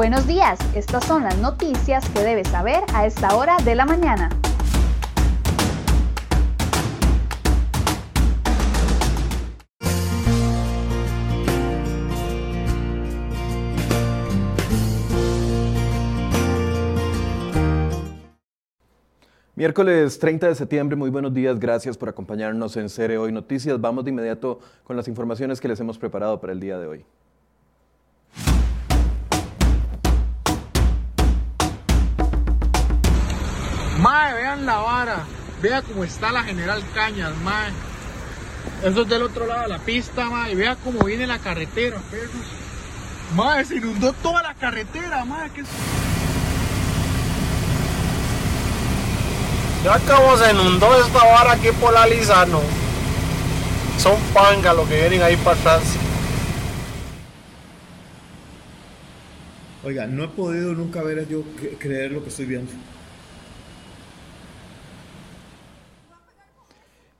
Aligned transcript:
Buenos 0.00 0.26
días, 0.26 0.58
estas 0.74 1.04
son 1.04 1.24
las 1.24 1.36
noticias 1.36 2.08
que 2.08 2.20
debes 2.20 2.48
saber 2.48 2.82
a 2.94 3.04
esta 3.04 3.36
hora 3.36 3.58
de 3.58 3.74
la 3.74 3.84
mañana. 3.84 4.30
Miércoles 19.54 20.18
30 20.18 20.46
de 20.48 20.54
septiembre, 20.54 20.96
muy 20.96 21.10
buenos 21.10 21.34
días, 21.34 21.60
gracias 21.60 21.98
por 21.98 22.08
acompañarnos 22.08 22.74
en 22.78 22.88
Cere 22.88 23.18
Hoy 23.18 23.32
Noticias. 23.32 23.78
Vamos 23.78 24.06
de 24.06 24.12
inmediato 24.12 24.60
con 24.82 24.96
las 24.96 25.08
informaciones 25.08 25.60
que 25.60 25.68
les 25.68 25.78
hemos 25.78 25.98
preparado 25.98 26.40
para 26.40 26.54
el 26.54 26.60
día 26.60 26.78
de 26.78 26.86
hoy. 26.86 27.04
Mae, 34.10 34.34
vean 34.34 34.66
la 34.66 34.78
vara, 34.78 35.24
vea 35.62 35.82
cómo 35.82 36.02
está 36.02 36.32
la 36.32 36.42
General 36.42 36.82
Cañas, 36.92 37.32
mae. 37.44 37.70
Eso 38.82 39.02
es 39.02 39.08
del 39.08 39.22
otro 39.22 39.46
lado 39.46 39.62
de 39.62 39.68
la 39.68 39.78
pista, 39.78 40.28
mae, 40.28 40.50
y 40.50 40.56
vea 40.56 40.74
cómo 40.74 41.04
viene 41.04 41.28
la 41.28 41.38
carretera, 41.38 42.00
perros. 42.10 42.44
Mae, 43.36 43.64
se 43.64 43.76
inundó 43.76 44.12
toda 44.14 44.42
la 44.42 44.54
carretera, 44.54 45.24
mae. 45.24 45.48
¿qué 45.50 45.60
es? 45.60 45.68
Ya 49.84 49.96
cómo 50.00 50.36
se 50.38 50.50
inundó 50.50 51.00
esta 51.00 51.24
vara 51.24 51.52
aquí 51.52 51.68
por 51.80 51.92
la 51.92 52.04
Lizano. 52.08 52.62
Son 53.96 54.20
pangas 54.34 54.74
los 54.74 54.88
que 54.88 55.02
vienen 55.02 55.22
ahí 55.22 55.36
para 55.36 55.56
atrás. 55.56 55.82
Oiga, 59.84 60.08
no 60.08 60.24
he 60.24 60.28
podido 60.28 60.74
nunca 60.74 61.00
ver 61.00 61.28
yo 61.28 61.44
creer 61.78 62.10
lo 62.10 62.24
que 62.24 62.30
estoy 62.30 62.46
viendo. 62.46 62.72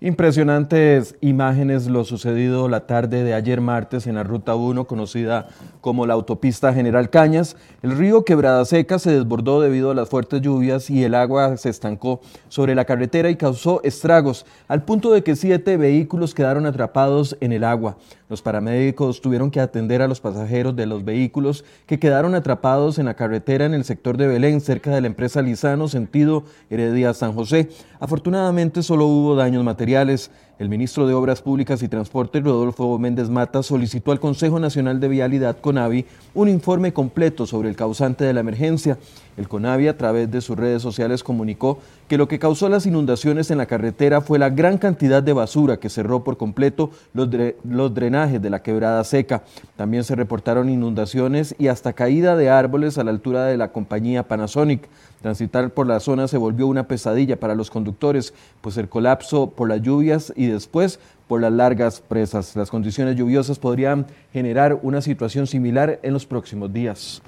Impresionantes 0.02 1.14
imágenes 1.20 1.86
lo 1.86 2.04
sucedido 2.04 2.70
la 2.70 2.86
tarde 2.86 3.22
de 3.22 3.34
ayer 3.34 3.60
martes 3.60 4.06
en 4.06 4.14
la 4.14 4.22
Ruta 4.22 4.54
1, 4.54 4.86
conocida 4.86 5.48
como 5.82 6.06
la 6.06 6.14
autopista 6.14 6.72
General 6.72 7.10
Cañas. 7.10 7.54
El 7.82 7.98
río 7.98 8.24
Quebrada 8.24 8.64
Seca 8.64 8.98
se 8.98 9.12
desbordó 9.12 9.60
debido 9.60 9.90
a 9.90 9.94
las 9.94 10.08
fuertes 10.08 10.40
lluvias 10.40 10.88
y 10.88 11.04
el 11.04 11.14
agua 11.14 11.58
se 11.58 11.68
estancó 11.68 12.22
sobre 12.48 12.74
la 12.74 12.86
carretera 12.86 13.28
y 13.28 13.36
causó 13.36 13.82
estragos, 13.84 14.46
al 14.68 14.84
punto 14.84 15.10
de 15.10 15.22
que 15.22 15.36
siete 15.36 15.76
vehículos 15.76 16.34
quedaron 16.34 16.64
atrapados 16.64 17.36
en 17.42 17.52
el 17.52 17.62
agua. 17.62 17.98
Los 18.30 18.42
paramédicos 18.42 19.20
tuvieron 19.20 19.50
que 19.50 19.58
atender 19.58 20.02
a 20.02 20.06
los 20.06 20.20
pasajeros 20.20 20.76
de 20.76 20.86
los 20.86 21.04
vehículos 21.04 21.64
que 21.86 21.98
quedaron 21.98 22.36
atrapados 22.36 23.00
en 23.00 23.06
la 23.06 23.14
carretera 23.14 23.66
en 23.66 23.74
el 23.74 23.84
sector 23.84 24.16
de 24.16 24.28
Belén, 24.28 24.60
cerca 24.60 24.94
de 24.94 25.00
la 25.00 25.08
empresa 25.08 25.42
Lizano, 25.42 25.88
sentido 25.88 26.44
Heredia 26.70 27.12
San 27.12 27.34
José. 27.34 27.70
Afortunadamente 27.98 28.84
solo 28.84 29.06
hubo 29.06 29.34
daños 29.34 29.64
materiales. 29.64 30.30
El 30.60 30.68
ministro 30.68 31.06
de 31.06 31.14
Obras 31.14 31.40
Públicas 31.40 31.82
y 31.82 31.88
Transporte, 31.88 32.38
Rodolfo 32.38 32.98
Méndez 32.98 33.30
Mata, 33.30 33.62
solicitó 33.62 34.12
al 34.12 34.20
Consejo 34.20 34.60
Nacional 34.60 35.00
de 35.00 35.08
Vialidad, 35.08 35.56
CONAVI, 35.58 36.04
un 36.34 36.50
informe 36.50 36.92
completo 36.92 37.46
sobre 37.46 37.70
el 37.70 37.76
causante 37.76 38.24
de 38.24 38.34
la 38.34 38.40
emergencia. 38.40 38.98
El 39.38 39.48
CONAVI, 39.48 39.88
a 39.88 39.96
través 39.96 40.30
de 40.30 40.42
sus 40.42 40.58
redes 40.58 40.82
sociales, 40.82 41.24
comunicó 41.24 41.78
que 42.08 42.18
lo 42.18 42.28
que 42.28 42.38
causó 42.38 42.68
las 42.68 42.84
inundaciones 42.84 43.50
en 43.50 43.56
la 43.56 43.64
carretera 43.64 44.20
fue 44.20 44.38
la 44.38 44.50
gran 44.50 44.76
cantidad 44.76 45.22
de 45.22 45.32
basura 45.32 45.78
que 45.78 45.88
cerró 45.88 46.24
por 46.24 46.36
completo 46.36 46.90
los, 47.14 47.30
los 47.64 47.94
drenajes 47.94 48.42
de 48.42 48.50
la 48.50 48.62
quebrada 48.62 49.02
seca. 49.04 49.44
También 49.76 50.04
se 50.04 50.14
reportaron 50.14 50.68
inundaciones 50.68 51.54
y 51.58 51.68
hasta 51.68 51.94
caída 51.94 52.36
de 52.36 52.50
árboles 52.50 52.98
a 52.98 53.04
la 53.04 53.12
altura 53.12 53.46
de 53.46 53.56
la 53.56 53.72
compañía 53.72 54.28
Panasonic. 54.28 54.90
Transitar 55.22 55.70
por 55.70 55.86
la 55.86 56.00
zona 56.00 56.28
se 56.28 56.38
volvió 56.38 56.66
una 56.66 56.88
pesadilla 56.88 57.38
para 57.38 57.54
los 57.54 57.70
conductores, 57.70 58.34
pues 58.60 58.76
el 58.76 58.88
colapso 58.88 59.50
por 59.50 59.68
las 59.68 59.80
lluvias 59.80 60.32
y 60.34 60.49
después 60.52 60.98
por 61.26 61.40
las 61.40 61.52
largas 61.52 62.00
presas. 62.00 62.56
Las 62.56 62.70
condiciones 62.70 63.16
lluviosas 63.16 63.58
podrían 63.58 64.06
generar 64.32 64.78
una 64.82 65.00
situación 65.00 65.46
similar 65.46 66.00
en 66.02 66.12
los 66.12 66.26
próximos 66.26 66.72
días. 66.72 67.22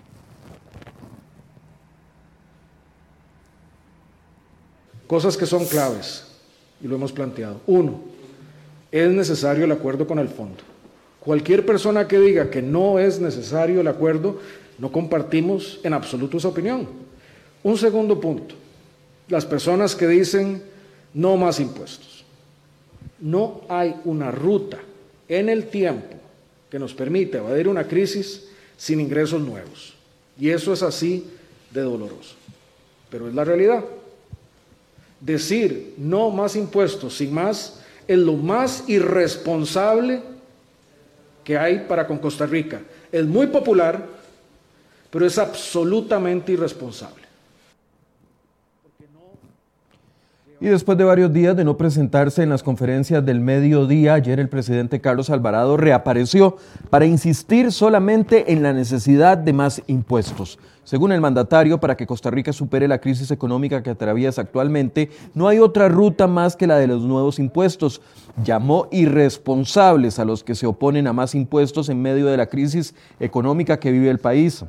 Cosas 5.06 5.36
que 5.36 5.46
son 5.46 5.66
claves, 5.66 6.26
y 6.82 6.88
lo 6.88 6.96
hemos 6.96 7.12
planteado. 7.12 7.60
Uno, 7.66 8.00
es 8.90 9.10
necesario 9.10 9.64
el 9.64 9.72
acuerdo 9.72 10.06
con 10.06 10.18
el 10.18 10.28
fondo. 10.28 10.62
Cualquier 11.20 11.64
persona 11.64 12.08
que 12.08 12.18
diga 12.18 12.50
que 12.50 12.62
no 12.62 12.98
es 12.98 13.20
necesario 13.20 13.80
el 13.80 13.88
acuerdo, 13.88 14.40
no 14.78 14.90
compartimos 14.90 15.80
en 15.84 15.94
absoluto 15.94 16.38
esa 16.38 16.48
opinión. 16.48 16.88
Un 17.62 17.78
segundo 17.78 18.20
punto, 18.20 18.56
las 19.28 19.46
personas 19.46 19.94
que 19.94 20.08
dicen 20.08 20.62
no 21.14 21.36
más 21.36 21.60
impuestos. 21.60 22.21
No 23.22 23.62
hay 23.68 23.94
una 24.04 24.30
ruta 24.30 24.78
en 25.28 25.48
el 25.48 25.68
tiempo 25.68 26.16
que 26.68 26.78
nos 26.78 26.92
permita 26.92 27.38
evadir 27.38 27.68
una 27.68 27.86
crisis 27.86 28.48
sin 28.76 29.00
ingresos 29.00 29.40
nuevos. 29.40 29.94
Y 30.38 30.50
eso 30.50 30.72
es 30.72 30.82
así 30.82 31.26
de 31.70 31.80
doloroso. 31.82 32.34
Pero 33.10 33.28
es 33.28 33.34
la 33.34 33.44
realidad. 33.44 33.84
Decir 35.20 35.94
no 35.98 36.30
más 36.30 36.56
impuestos 36.56 37.16
sin 37.16 37.32
más 37.32 37.80
es 38.08 38.18
lo 38.18 38.34
más 38.34 38.84
irresponsable 38.88 40.20
que 41.44 41.56
hay 41.56 41.86
para 41.88 42.06
con 42.06 42.18
Costa 42.18 42.46
Rica. 42.46 42.80
Es 43.10 43.24
muy 43.24 43.46
popular, 43.46 44.06
pero 45.10 45.26
es 45.26 45.38
absolutamente 45.38 46.52
irresponsable. 46.52 47.21
Y 50.62 50.68
después 50.68 50.96
de 50.96 51.02
varios 51.02 51.32
días 51.32 51.56
de 51.56 51.64
no 51.64 51.76
presentarse 51.76 52.40
en 52.40 52.48
las 52.48 52.62
conferencias 52.62 53.26
del 53.26 53.40
mediodía, 53.40 54.14
ayer 54.14 54.38
el 54.38 54.48
presidente 54.48 55.00
Carlos 55.00 55.28
Alvarado 55.28 55.76
reapareció 55.76 56.56
para 56.88 57.04
insistir 57.04 57.72
solamente 57.72 58.52
en 58.52 58.62
la 58.62 58.72
necesidad 58.72 59.36
de 59.36 59.52
más 59.52 59.82
impuestos. 59.88 60.60
Según 60.84 61.10
el 61.10 61.20
mandatario, 61.20 61.80
para 61.80 61.96
que 61.96 62.06
Costa 62.06 62.30
Rica 62.30 62.52
supere 62.52 62.86
la 62.86 63.00
crisis 63.00 63.32
económica 63.32 63.82
que 63.82 63.90
atraviesa 63.90 64.42
actualmente, 64.42 65.10
no 65.34 65.48
hay 65.48 65.58
otra 65.58 65.88
ruta 65.88 66.28
más 66.28 66.54
que 66.54 66.68
la 66.68 66.76
de 66.76 66.86
los 66.86 67.02
nuevos 67.02 67.40
impuestos. 67.40 68.00
Llamó 68.44 68.86
irresponsables 68.92 70.20
a 70.20 70.24
los 70.24 70.44
que 70.44 70.54
se 70.54 70.68
oponen 70.68 71.08
a 71.08 71.12
más 71.12 71.34
impuestos 71.34 71.88
en 71.88 72.00
medio 72.00 72.26
de 72.26 72.36
la 72.36 72.46
crisis 72.46 72.94
económica 73.18 73.80
que 73.80 73.90
vive 73.90 74.10
el 74.10 74.20
país. 74.20 74.64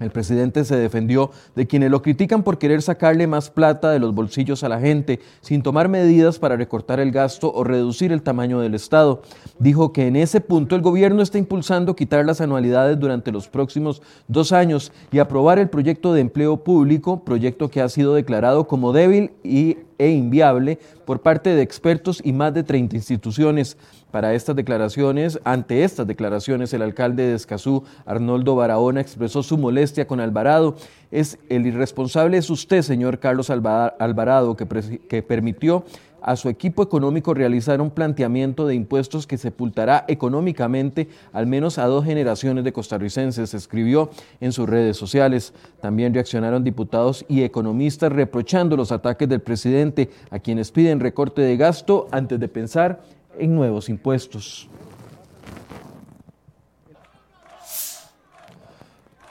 El 0.00 0.10
presidente 0.10 0.64
se 0.64 0.76
defendió 0.76 1.30
de 1.54 1.66
quienes 1.66 1.90
lo 1.90 2.02
critican 2.02 2.42
por 2.42 2.58
querer 2.58 2.82
sacarle 2.82 3.26
más 3.26 3.50
plata 3.50 3.90
de 3.90 3.98
los 3.98 4.14
bolsillos 4.14 4.62
a 4.62 4.68
la 4.68 4.78
gente 4.78 5.20
sin 5.40 5.62
tomar 5.62 5.88
medidas 5.88 6.38
para 6.38 6.56
recortar 6.56 7.00
el 7.00 7.12
gasto 7.12 7.52
o 7.52 7.64
reducir 7.64 8.12
el 8.12 8.22
tamaño 8.22 8.60
del 8.60 8.74
Estado. 8.74 9.22
Dijo 9.58 9.92
que 9.92 10.06
en 10.06 10.16
ese 10.16 10.40
punto 10.40 10.76
el 10.76 10.82
gobierno 10.82 11.22
está 11.22 11.38
impulsando 11.38 11.96
quitar 11.96 12.26
las 12.26 12.40
anualidades 12.40 13.00
durante 13.00 13.32
los 13.32 13.48
próximos 13.48 14.02
dos 14.28 14.52
años 14.52 14.92
y 15.10 15.18
aprobar 15.18 15.58
el 15.58 15.70
proyecto 15.70 16.12
de 16.12 16.20
empleo 16.20 16.58
público, 16.58 17.24
proyecto 17.24 17.70
que 17.70 17.80
ha 17.80 17.88
sido 17.88 18.14
declarado 18.14 18.66
como 18.66 18.92
débil 18.92 19.30
y, 19.42 19.78
e 19.98 20.10
inviable 20.10 20.78
por 21.04 21.20
parte 21.20 21.54
de 21.54 21.62
expertos 21.62 22.20
y 22.24 22.32
más 22.32 22.52
de 22.54 22.62
30 22.62 22.96
instituciones. 22.96 23.76
Para 24.10 24.34
estas 24.34 24.56
declaraciones, 24.56 25.38
ante 25.44 25.84
estas 25.84 26.06
declaraciones, 26.06 26.72
el 26.72 26.82
alcalde 26.82 27.26
de 27.26 27.34
Escazú, 27.34 27.84
Arnoldo 28.06 28.56
Barahona, 28.56 29.00
expresó 29.00 29.42
su 29.42 29.58
molestia 29.58 30.06
con 30.06 30.20
Alvarado. 30.20 30.76
Es 31.10 31.38
el 31.48 31.66
irresponsable 31.66 32.38
es 32.38 32.48
usted, 32.48 32.82
señor 32.82 33.18
Carlos 33.18 33.50
Alvarado, 33.50 34.56
que, 34.56 34.66
que 35.08 35.22
permitió 35.22 35.84
a 36.22 36.36
su 36.36 36.48
equipo 36.48 36.82
económico 36.82 37.34
realizar 37.34 37.80
un 37.80 37.90
planteamiento 37.90 38.66
de 38.66 38.74
impuestos 38.74 39.26
que 39.26 39.38
sepultará 39.38 40.04
económicamente 40.08 41.08
al 41.32 41.46
menos 41.46 41.78
a 41.78 41.86
dos 41.86 42.04
generaciones 42.04 42.64
de 42.64 42.72
costarricenses, 42.72 43.54
escribió 43.54 44.10
en 44.40 44.52
sus 44.52 44.68
redes 44.68 44.96
sociales. 44.96 45.52
También 45.80 46.14
reaccionaron 46.14 46.64
diputados 46.64 47.24
y 47.28 47.42
economistas 47.42 48.12
reprochando 48.12 48.76
los 48.76 48.92
ataques 48.92 49.28
del 49.28 49.40
presidente 49.40 50.10
a 50.30 50.38
quienes 50.38 50.70
piden 50.72 51.00
recorte 51.00 51.42
de 51.42 51.56
gasto 51.56 52.08
antes 52.10 52.40
de 52.40 52.48
pensar 52.48 53.02
en 53.38 53.54
nuevos 53.54 53.88
impuestos. 53.88 54.68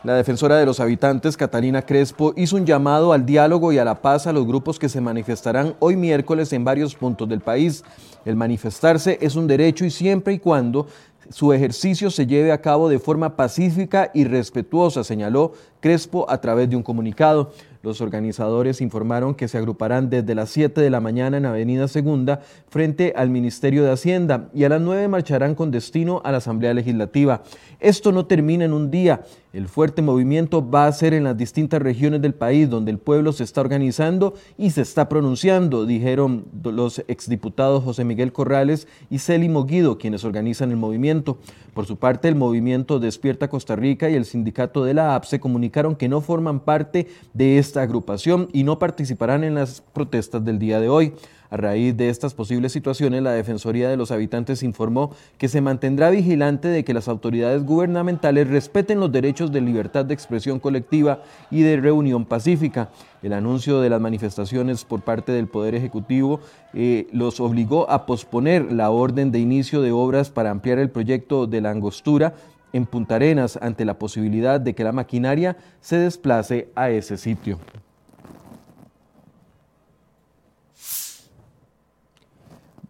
La 0.06 0.14
defensora 0.14 0.58
de 0.58 0.68
los 0.68 0.80
habitantes, 0.80 1.36
Catalina 1.36 1.82
Crespo, 1.82 2.32
hizo 2.38 2.58
un 2.58 2.66
llamado 2.68 3.12
al 3.12 3.26
diálogo 3.26 3.74
y 3.74 3.80
a 3.80 3.84
la 3.84 4.04
paz 4.04 4.28
a 4.28 4.34
los 4.34 4.46
grupos 4.46 4.78
que 4.78 4.88
se 4.88 5.02
manifestarán 5.02 5.74
hoy 5.80 5.96
miércoles 5.96 6.54
en 6.54 6.64
varios 6.64 6.94
puntos 6.94 7.28
del 7.28 7.40
país. 7.40 7.84
El 8.24 8.36
manifestarse 8.36 9.18
es 9.20 9.36
un 9.36 9.48
derecho 9.48 9.84
y 9.84 9.90
siempre 9.90 10.36
y 10.36 10.38
cuando 10.38 10.86
su 11.30 11.54
ejercicio 11.54 12.12
se 12.12 12.28
lleve 12.28 12.52
a 12.52 12.62
cabo 12.62 12.88
de 12.88 13.00
forma 13.00 13.36
pacífica 13.36 14.12
y 14.14 14.26
respetuosa, 14.26 15.04
señaló 15.04 15.54
Crespo 15.80 16.30
a 16.30 16.40
través 16.40 16.70
de 16.70 16.76
un 16.76 16.84
comunicado. 16.84 17.52
Los 17.82 18.02
organizadores 18.02 18.82
informaron 18.82 19.36
que 19.36 19.48
se 19.48 19.58
agruparán 19.58 20.10
desde 20.10 20.34
las 20.36 20.50
7 20.50 20.82
de 20.82 20.90
la 20.90 21.02
mañana 21.02 21.38
en 21.38 21.46
Avenida 21.46 21.88
Segunda 21.88 22.42
frente 22.68 23.14
al 23.16 23.30
Ministerio 23.30 23.84
de 23.84 23.92
Hacienda 23.92 24.50
y 24.54 24.64
a 24.64 24.70
las 24.70 24.82
9 24.82 25.08
marcharán 25.08 25.56
con 25.56 25.72
destino 25.72 26.22
a 26.24 26.32
la 26.32 26.38
Asamblea 26.38 26.74
Legislativa. 26.74 27.44
Esto 27.80 28.12
no 28.12 28.26
termina 28.26 28.66
en 28.66 28.74
un 28.74 28.90
día. 28.90 29.22
El 29.56 29.70
fuerte 29.70 30.02
movimiento 30.02 30.70
va 30.70 30.86
a 30.86 30.92
ser 30.92 31.14
en 31.14 31.24
las 31.24 31.38
distintas 31.38 31.82
regiones 31.82 32.22
del 32.22 32.34
país 32.34 32.70
donde 32.70 32.92
el 32.92 32.98
pueblo 32.98 33.32
se 33.32 33.46
está 33.46 33.62
organizando 33.62 34.34
y 34.58 34.72
se 34.72 34.82
está 34.82 35.08
pronunciando, 35.08 35.86
dijeron 35.86 36.44
los 36.62 37.00
exdiputados 37.08 37.82
José 37.82 38.04
Miguel 38.04 38.34
Corrales 38.34 38.86
y 39.10 39.20
Celi 39.20 39.48
Moguido, 39.48 39.98
quienes 39.98 40.26
organizan 40.26 40.72
el 40.72 40.76
movimiento. 40.76 41.38
Por 41.74 41.86
su 41.86 41.96
parte, 41.96 42.28
el 42.28 42.36
movimiento 42.36 43.00
Despierta 43.00 43.48
Costa 43.48 43.78
Rica 43.78 44.10
y 44.10 44.16
el 44.16 44.26
sindicato 44.26 44.84
de 44.84 44.94
la 44.94 45.16
APSE 45.16 45.40
comunicaron 45.40 45.96
que 45.96 46.10
no 46.10 46.20
forman 46.20 46.60
parte 46.60 47.08
de 47.34 47.58
esta 47.58 47.82
agrupación 47.82 48.50
y 48.52 48.66
no 48.66 48.78
participarán 48.78 49.46
en 49.46 49.56
las 49.56 49.80
protestas 49.80 50.44
del 50.44 50.60
día 50.60 50.82
de 50.82 50.90
hoy. 50.90 51.14
A 51.50 51.58
raíz 51.58 51.96
de 51.96 52.10
estas 52.10 52.34
posibles 52.34 52.72
situaciones, 52.72 53.22
la 53.22 53.32
Defensoría 53.32 53.90
de 53.90 53.98
los 53.98 54.12
Habitantes 54.12 54.64
informó 54.64 55.12
que 55.38 55.48
se 55.48 55.62
mantendrá 55.62 56.10
vigilante 56.10 56.68
de 56.68 56.84
que 56.84 56.94
las 56.94 57.08
autoridades 57.08 57.64
gubernamentales 57.64 58.48
respeten 58.48 59.00
los 59.00 59.12
derechos 59.12 59.52
de 59.52 59.62
libertad 59.62 60.06
de 60.06 60.14
expresión 60.14 60.60
colectiva 60.60 61.22
y 61.52 61.62
de 61.62 61.78
reunión 61.78 62.26
pacífica. 62.26 62.90
El 63.22 63.34
anuncio 63.34 63.82
de 63.82 63.90
las 63.90 64.02
manifestaciones 64.02 64.86
por 64.86 65.02
parte 65.02 65.32
del 65.32 65.48
Poder 65.48 65.76
Ejecutivo 65.76 66.40
eh, 66.74 67.08
los 67.12 67.40
obligó 67.40 67.90
a 67.90 68.06
posponer 68.06 68.72
la 68.72 68.90
orden 68.90 69.32
de 69.32 69.40
inicio 69.40 69.82
de 69.82 69.92
obras 69.92 70.30
para 70.30 70.52
ampliar 70.52 70.80
el 70.80 70.90
proyecto 70.90 71.48
de 71.48 71.62
la 71.62 71.72
angostura 71.72 72.34
en 72.74 72.86
Punta 72.86 73.16
Arenas 73.16 73.58
ante 73.62 73.86
la 73.86 73.98
posibilidad 73.98 74.60
de 74.60 74.76
que 74.76 74.84
la 74.84 74.92
maquinaria 74.92 75.56
se 75.80 75.98
desplace 75.98 76.70
a 76.76 76.90
ese 76.90 77.18
sitio. 77.18 77.58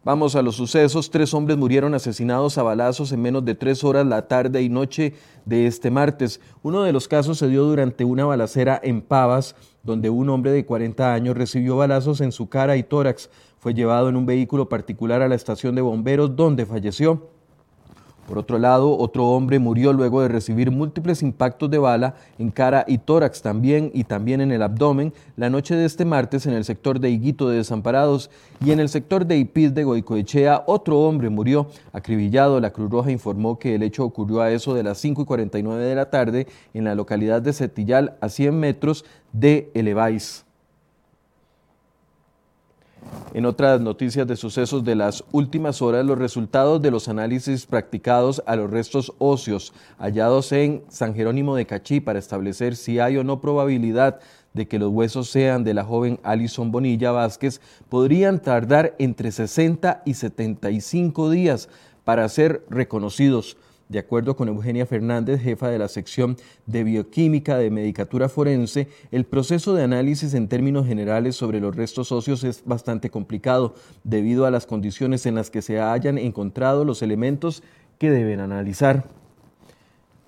Vamos 0.06 0.36
a 0.36 0.44
los 0.44 0.56
sucesos. 0.56 1.10
Tres 1.10 1.34
hombres 1.34 1.58
murieron 1.58 1.96
asesinados 1.96 2.60
a 2.60 2.64
balazos 2.64 3.12
en 3.12 3.24
menos 3.24 3.44
de 3.44 3.56
tres 3.56 3.84
horas 3.84 4.06
la 4.06 4.28
tarde 4.28 4.62
y 4.62 4.70
noche 4.70 5.16
de 5.46 5.66
este 5.66 5.90
martes. 5.90 6.40
Uno 6.62 6.84
de 6.84 6.94
los 6.94 7.08
casos 7.08 7.40
se 7.40 7.48
dio 7.48 7.64
durante 7.64 8.06
una 8.06 8.24
balacera 8.24 8.80
en 8.84 9.02
Pavas, 9.02 9.56
donde 9.82 10.12
un 10.12 10.30
hombre 10.30 10.52
de 10.52 10.64
40 10.64 11.12
años 11.12 11.36
recibió 11.36 11.78
balazos 11.78 12.22
en 12.22 12.32
su 12.32 12.50
cara 12.50 12.78
y 12.78 12.84
tórax. 12.84 13.32
Fue 13.58 13.74
llevado 13.74 14.08
en 14.08 14.16
un 14.16 14.28
vehículo 14.28 14.70
particular 14.70 15.24
a 15.24 15.28
la 15.28 15.34
estación 15.34 15.74
de 15.74 15.82
bomberos, 15.82 16.36
donde 16.36 16.68
falleció. 16.68 17.32
Por 18.28 18.40
otro 18.40 18.58
lado, 18.58 18.98
otro 18.98 19.28
hombre 19.28 19.60
murió 19.60 19.94
luego 19.94 20.22
de 20.22 20.28
recibir 20.28 20.72
múltiples 20.72 21.22
impactos 21.22 21.70
de 21.70 21.78
bala 21.78 22.16
en 22.40 22.50
cara 22.50 22.84
y 22.88 22.98
tórax 22.98 23.44
también 23.44 23.92
y 23.94 24.04
también 24.04 24.42
en 24.42 24.52
el 24.52 24.64
abdomen 24.64 25.14
la 25.38 25.52
noche 25.52 25.76
de 25.76 25.86
este 25.86 26.06
martes 26.06 26.48
en 26.48 26.54
el 26.54 26.66
sector 26.66 27.00
de 27.00 27.12
Higuito 27.12 27.50
de 27.50 27.58
Desamparados 27.58 28.32
y 28.66 28.72
en 28.72 28.80
el 28.80 28.90
sector 28.90 29.28
de 29.28 29.38
Ipiz 29.38 29.74
de 29.76 29.84
Goicoechea 29.84 30.64
otro 30.66 31.02
hombre 31.02 31.30
murió 31.30 31.68
acribillado. 31.94 32.60
La 32.60 32.72
Cruz 32.72 32.90
Roja 32.90 33.12
informó 33.12 33.60
que 33.60 33.76
el 33.76 33.84
hecho 33.84 34.04
ocurrió 34.04 34.42
a 34.42 34.52
eso 34.52 34.74
de 34.74 34.84
las 34.84 34.98
5 34.98 35.22
y 35.22 35.26
49 35.26 35.84
de 35.84 35.96
la 35.96 36.10
tarde 36.10 36.48
en 36.74 36.86
la 36.86 36.96
localidad 36.96 37.44
de 37.44 37.54
Cetillal 37.54 38.18
a 38.22 38.30
100 38.30 38.60
metros 38.60 39.06
de 39.34 39.70
Elevais. 39.76 40.45
En 43.34 43.46
otras 43.46 43.82
noticias 43.82 44.26
de 44.28 44.38
sucesos 44.38 44.84
de 44.86 44.96
las 44.96 45.24
últimas 45.32 45.82
horas, 45.82 46.06
los 46.06 46.18
resultados 46.18 46.82
de 46.82 46.90
los 46.92 47.10
análisis 47.10 47.66
practicados 47.66 48.42
a 48.46 48.56
los 48.56 48.70
restos 48.70 49.14
óseos 49.18 49.74
hallados 49.98 50.52
en 50.54 50.84
San 50.88 51.14
Jerónimo 51.14 51.56
de 51.56 51.66
Cachí 51.66 52.00
para 52.00 52.20
establecer 52.20 52.76
si 52.78 53.00
hay 53.00 53.18
o 53.18 53.24
no 53.24 53.42
probabilidad 53.42 54.20
de 54.54 54.68
que 54.70 54.80
los 54.80 54.90
huesos 54.90 55.30
sean 55.30 55.66
de 55.66 55.74
la 55.74 55.84
joven 55.84 56.18
Alison 56.24 56.72
Bonilla 56.72 57.12
Vázquez 57.12 57.60
podrían 57.90 58.42
tardar 58.42 58.96
entre 59.00 59.32
60 59.34 60.02
y 60.06 60.14
75 60.14 61.30
días 61.30 61.68
para 62.06 62.30
ser 62.30 62.66
reconocidos. 62.70 63.58
De 63.88 64.00
acuerdo 64.00 64.36
con 64.36 64.48
Eugenia 64.48 64.88
Fernández, 64.88 65.42
jefa 65.42 65.70
de 65.70 65.78
la 65.78 65.88
sección 65.88 66.38
de 66.66 66.84
bioquímica 66.84 67.58
de 67.58 67.70
medicatura 67.70 68.30
forense, 68.30 68.88
el 69.12 69.26
proceso 69.26 69.76
de 69.76 69.84
análisis 69.84 70.34
en 70.34 70.48
términos 70.48 70.88
generales 70.88 71.36
sobre 71.36 71.60
los 71.60 71.76
restos 71.76 72.12
óseos 72.12 72.44
es 72.44 72.64
bastante 72.66 73.12
complicado 73.12 73.76
debido 74.04 74.48
a 74.48 74.52
las 74.52 74.66
condiciones 74.66 75.28
en 75.28 75.36
las 75.36 75.52
que 75.52 75.62
se 75.62 75.80
hayan 75.80 76.18
encontrado 76.18 76.84
los 76.84 77.04
elementos 77.04 77.62
que 78.00 78.10
deben 78.10 78.40
analizar. 78.40 79.06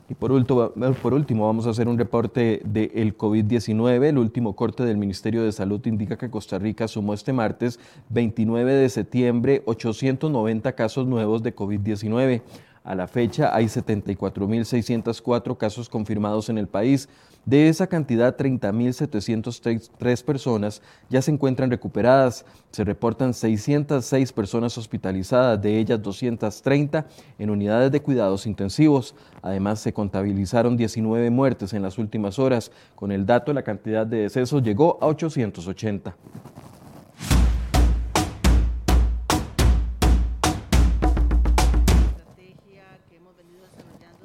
Y 0.10 0.14
por 0.14 0.32
último, 0.32 0.72
por 1.02 1.14
último, 1.14 1.48
vamos 1.48 1.68
a 1.68 1.72
hacer 1.72 1.88
un 1.90 1.98
reporte 1.98 2.62
del 2.64 3.18
COVID-19. 3.18 4.06
El 4.06 4.18
último 4.18 4.56
corte 4.56 4.86
del 4.86 4.96
Ministerio 4.96 5.44
de 5.44 5.52
Salud 5.52 5.86
indica 5.86 6.18
que 6.18 6.30
Costa 6.30 6.58
Rica 6.60 6.88
sumó 6.88 7.14
este 7.14 7.34
martes 7.34 7.78
29 8.10 8.74
de 8.74 8.88
septiembre 8.88 9.64
890 9.66 10.72
casos 10.74 11.08
nuevos 11.08 11.44
de 11.44 11.54
COVID-19. 11.54 12.42
A 12.88 12.96
la 12.96 13.08
fecha 13.10 13.54
hay 13.54 13.66
74.604 13.66 15.58
casos 15.58 15.90
confirmados 15.90 16.48
en 16.48 16.58
el 16.58 16.70
país. 16.70 17.10
De 17.44 17.68
esa 17.68 17.88
cantidad, 17.88 18.38
30.703 18.38 20.24
personas 20.24 20.82
ya 21.10 21.22
se 21.22 21.32
encuentran 21.32 21.70
recuperadas. 21.70 22.46
Se 22.72 22.86
reportan 22.86 23.34
606 23.34 24.32
personas 24.32 24.78
hospitalizadas, 24.78 25.62
de 25.62 25.78
ellas 25.78 26.02
230 26.02 27.06
en 27.38 27.50
unidades 27.50 27.92
de 27.92 28.02
cuidados 28.02 28.48
intensivos. 28.48 29.16
Además, 29.42 29.82
se 29.82 29.92
contabilizaron 29.92 30.78
19 30.78 31.30
muertes 31.30 31.74
en 31.74 31.82
las 31.82 31.98
últimas 31.98 32.40
horas. 32.40 32.72
Con 32.96 33.12
el 33.12 33.26
dato, 33.26 33.52
la 33.52 33.64
cantidad 33.64 34.08
de 34.08 34.20
decesos 34.20 34.64
llegó 34.64 34.98
a 35.02 35.08
880. 35.08 36.16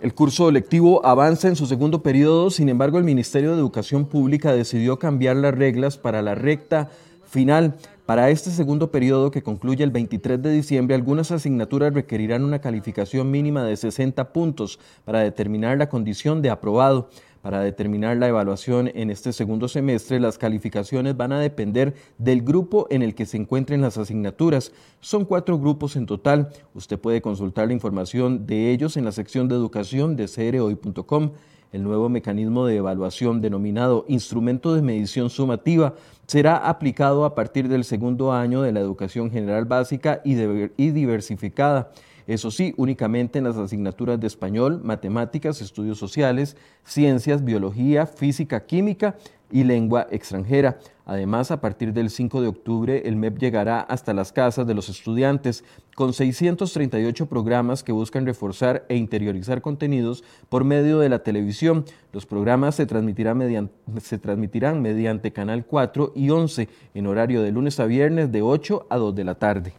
El 0.02 0.14
curso 0.14 0.50
lectivo 0.50 1.06
avanza 1.06 1.46
en 1.46 1.54
su 1.54 1.66
segundo 1.66 2.02
periodo, 2.02 2.50
sin 2.50 2.68
embargo 2.68 2.98
el 2.98 3.04
Ministerio 3.04 3.52
de 3.52 3.58
Educación 3.58 4.06
Pública 4.06 4.52
decidió 4.52 4.98
cambiar 4.98 5.36
las 5.36 5.54
reglas 5.54 5.96
para 5.96 6.22
la 6.22 6.34
recta 6.34 6.90
final. 7.24 7.76
Para 8.04 8.28
este 8.30 8.50
segundo 8.50 8.90
periodo 8.90 9.30
que 9.30 9.44
concluye 9.44 9.84
el 9.84 9.92
23 9.92 10.42
de 10.42 10.50
diciembre, 10.50 10.96
algunas 10.96 11.30
asignaturas 11.30 11.94
requerirán 11.94 12.42
una 12.42 12.60
calificación 12.60 13.30
mínima 13.30 13.62
de 13.62 13.76
60 13.76 14.32
puntos 14.32 14.80
para 15.04 15.20
determinar 15.20 15.78
la 15.78 15.88
condición 15.88 16.42
de 16.42 16.50
aprobado. 16.50 17.08
Para 17.42 17.60
determinar 17.60 18.16
la 18.18 18.28
evaluación 18.28 18.88
en 18.94 19.10
este 19.10 19.32
segundo 19.32 19.66
semestre, 19.66 20.20
las 20.20 20.38
calificaciones 20.38 21.16
van 21.16 21.32
a 21.32 21.40
depender 21.40 21.92
del 22.16 22.42
grupo 22.42 22.86
en 22.88 23.02
el 23.02 23.16
que 23.16 23.26
se 23.26 23.36
encuentren 23.36 23.80
las 23.80 23.98
asignaturas. 23.98 24.70
Son 25.00 25.24
cuatro 25.24 25.58
grupos 25.58 25.96
en 25.96 26.06
total. 26.06 26.50
Usted 26.72 27.00
puede 27.00 27.20
consultar 27.20 27.66
la 27.66 27.72
información 27.72 28.46
de 28.46 28.70
ellos 28.70 28.96
en 28.96 29.04
la 29.04 29.10
sección 29.10 29.48
de 29.48 29.56
educación 29.56 30.14
de 30.14 30.28
crhoy.com. 30.28 31.32
El 31.72 31.82
nuevo 31.82 32.08
mecanismo 32.08 32.64
de 32.64 32.76
evaluación 32.76 33.40
denominado 33.40 34.04
instrumento 34.06 34.74
de 34.74 34.82
medición 34.82 35.28
sumativa 35.28 35.94
será 36.28 36.56
aplicado 36.58 37.24
a 37.24 37.34
partir 37.34 37.66
del 37.66 37.82
segundo 37.82 38.32
año 38.32 38.62
de 38.62 38.70
la 38.70 38.78
educación 38.78 39.32
general 39.32 39.64
básica 39.64 40.20
y, 40.24 40.34
diversificada. 40.92 41.90
Eso 42.26 42.50
sí, 42.50 42.74
únicamente 42.76 43.38
en 43.38 43.44
las 43.44 43.56
asignaturas 43.56 44.20
de 44.20 44.26
español, 44.26 44.80
matemáticas, 44.82 45.60
estudios 45.60 45.98
sociales, 45.98 46.56
ciencias, 46.84 47.44
biología, 47.44 48.06
física, 48.06 48.64
química 48.64 49.16
y 49.50 49.64
lengua 49.64 50.08
extranjera. 50.10 50.78
Además, 51.04 51.50
a 51.50 51.60
partir 51.60 51.92
del 51.92 52.10
5 52.10 52.40
de 52.40 52.48
octubre, 52.48 53.02
el 53.04 53.16
MEP 53.16 53.38
llegará 53.38 53.80
hasta 53.80 54.14
las 54.14 54.32
casas 54.32 54.66
de 54.66 54.74
los 54.74 54.88
estudiantes 54.88 55.64
con 55.94 56.12
638 56.12 57.26
programas 57.26 57.82
que 57.82 57.92
buscan 57.92 58.24
reforzar 58.24 58.86
e 58.88 58.96
interiorizar 58.96 59.60
contenidos 59.60 60.24
por 60.48 60.64
medio 60.64 61.00
de 61.00 61.08
la 61.08 61.22
televisión. 61.22 61.84
Los 62.12 62.24
programas 62.24 62.76
se 62.76 62.86
transmitirán 62.86 63.36
mediante, 64.80 65.32
Canal 65.32 65.66
4 65.66 66.12
y 66.14 66.30
11 66.30 66.68
en 66.94 67.06
horario 67.06 67.42
de 67.42 67.52
lunes 67.52 67.78
a 67.80 67.86
viernes 67.86 68.32
de 68.32 68.42
8 68.42 68.86
a 68.88 68.96
2 68.96 69.14
de 69.14 69.24
la 69.24 69.34
tarde. 69.34 69.74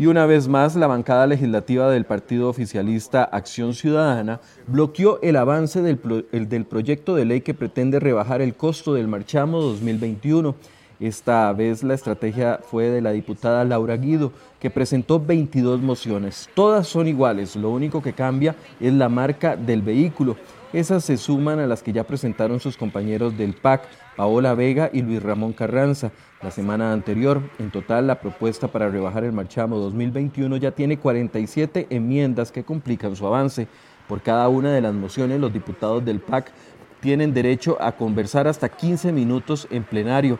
Y 0.00 0.06
una 0.06 0.24
vez 0.24 0.48
más, 0.48 0.76
la 0.76 0.86
bancada 0.86 1.26
legislativa 1.26 1.90
del 1.90 2.06
partido 2.06 2.48
oficialista 2.48 3.22
Acción 3.22 3.74
Ciudadana 3.74 4.40
bloqueó 4.66 5.20
el 5.20 5.36
avance 5.36 5.82
del, 5.82 6.00
del, 6.32 6.64
proyecto 6.64 7.14
de 7.14 7.26
ley 7.26 7.42
que 7.42 7.52
pretende 7.52 8.00
rebajar 8.00 8.40
el 8.40 8.54
costo 8.54 8.94
del 8.94 9.08
marchamo 9.08 9.60
2021. 9.60 10.54
Esta 11.00 11.52
vez 11.52 11.82
la 11.82 11.92
estrategia 11.92 12.60
fue 12.62 12.88
de 12.88 13.02
la 13.02 13.10
diputada 13.10 13.62
Laura 13.66 13.98
Guido, 13.98 14.32
que 14.58 14.70
presentó 14.70 15.20
22 15.20 15.82
mociones. 15.82 16.48
Todas 16.54 16.86
son 16.86 17.06
iguales, 17.06 17.54
lo 17.54 17.68
único 17.68 18.00
que 18.00 18.14
cambia 18.14 18.56
es 18.80 18.94
la 18.94 19.10
marca 19.10 19.54
del 19.54 19.82
vehículo. 19.82 20.38
Esas 20.72 21.04
se 21.04 21.16
suman 21.16 21.58
a 21.58 21.66
las 21.66 21.82
que 21.82 21.92
ya 21.92 22.04
presentaron 22.04 22.60
sus 22.60 22.76
compañeros 22.76 23.36
del 23.36 23.54
PAC, 23.54 23.88
Paola 24.16 24.54
Vega 24.54 24.88
y 24.92 25.02
Luis 25.02 25.20
Ramón 25.20 25.52
Carranza. 25.52 26.12
La 26.42 26.52
semana 26.52 26.92
anterior, 26.92 27.42
en 27.58 27.72
total, 27.72 28.06
la 28.06 28.20
propuesta 28.20 28.68
para 28.68 28.88
rebajar 28.88 29.24
el 29.24 29.32
marchamo 29.32 29.78
2021 29.78 30.56
ya 30.58 30.70
tiene 30.70 30.96
47 30.96 31.88
enmiendas 31.90 32.52
que 32.52 32.62
complican 32.62 33.16
su 33.16 33.26
avance. 33.26 33.66
Por 34.06 34.22
cada 34.22 34.48
una 34.48 34.72
de 34.72 34.80
las 34.80 34.94
mociones, 34.94 35.40
los 35.40 35.52
diputados 35.52 36.04
del 36.04 36.20
PAC 36.20 36.52
tienen 37.00 37.34
derecho 37.34 37.76
a 37.80 37.92
conversar 37.92 38.46
hasta 38.46 38.68
15 38.68 39.10
minutos 39.10 39.66
en 39.72 39.82
plenario. 39.82 40.38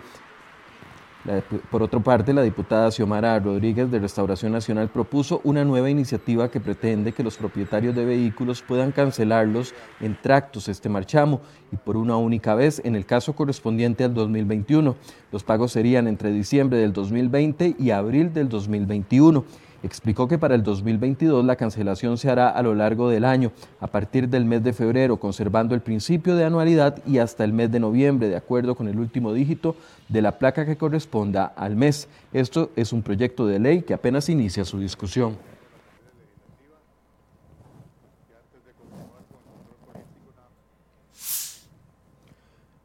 Por 1.70 1.82
otra 1.82 2.00
parte, 2.00 2.32
la 2.32 2.42
diputada 2.42 2.90
Xiomara 2.90 3.38
Rodríguez 3.38 3.90
de 3.90 3.98
Restauración 3.98 4.52
Nacional 4.52 4.88
propuso 4.88 5.42
una 5.44 5.64
nueva 5.64 5.90
iniciativa 5.90 6.50
que 6.50 6.60
pretende 6.60 7.12
que 7.12 7.22
los 7.22 7.36
propietarios 7.36 7.94
de 7.94 8.06
vehículos 8.06 8.62
puedan 8.62 8.90
cancelarlos 8.90 9.74
en 10.00 10.16
tractos 10.20 10.68
este 10.68 10.88
marchamo 10.88 11.42
y 11.72 11.76
por 11.76 11.98
una 11.98 12.16
única 12.16 12.54
vez 12.54 12.80
en 12.84 12.96
el 12.96 13.04
caso 13.04 13.34
correspondiente 13.34 14.04
al 14.04 14.14
2021. 14.14 14.96
Los 15.30 15.44
pagos 15.44 15.72
serían 15.72 16.08
entre 16.08 16.32
diciembre 16.32 16.78
del 16.78 16.94
2020 16.94 17.76
y 17.78 17.90
abril 17.90 18.32
del 18.32 18.48
2021 18.48 19.44
explicó 19.82 20.28
que 20.28 20.38
para 20.38 20.54
el 20.54 20.62
2022 20.62 21.44
la 21.44 21.56
cancelación 21.56 22.18
se 22.18 22.30
hará 22.30 22.50
a 22.50 22.62
lo 22.62 22.75
largo 22.75 23.08
del 23.08 23.25
año, 23.25 23.52
a 23.80 23.87
partir 23.87 24.28
del 24.28 24.44
mes 24.44 24.62
de 24.62 24.72
febrero, 24.72 25.18
conservando 25.18 25.75
el 25.75 25.80
principio 25.80 26.37
de 26.37 26.44
anualidad 26.44 27.02
y 27.06 27.18
hasta 27.18 27.44
el 27.44 27.52
mes 27.52 27.70
de 27.70 27.80
noviembre, 27.80 28.28
de 28.28 28.37
acuerdo 28.37 28.75
con 28.75 28.88
el 28.88 28.99
último 28.99 29.32
dígito 29.32 29.76
de 30.08 30.22
la 30.22 30.38
placa 30.38 30.66
que 30.66 30.76
corresponda 30.76 31.44
al 31.44 31.76
mes. 31.76 32.08
Esto 32.32 32.70
es 32.76 32.92
un 32.92 33.02
proyecto 33.02 33.46
de 33.46 33.58
ley 33.58 33.82
que 33.82 33.94
apenas 33.94 34.28
inicia 34.28 34.64
su 34.64 34.78
discusión. 34.78 35.50